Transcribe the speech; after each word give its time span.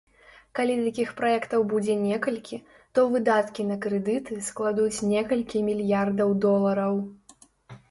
Калі 0.59 0.77
такіх 0.85 1.09
праектаў 1.19 1.65
будзе 1.73 1.97
некалькі, 2.05 2.57
то 2.97 3.05
выдаткі 3.13 3.67
на 3.73 3.79
крэдыты 3.85 4.41
складуць 4.49 5.05
некалькі 5.15 5.65
мільярдаў 5.71 6.37
долараў. 6.49 7.01